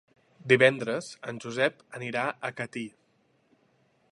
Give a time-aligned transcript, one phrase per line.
[0.53, 2.87] Divendres en Josep anirà a Catí.